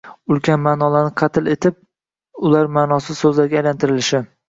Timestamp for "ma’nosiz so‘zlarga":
2.81-3.65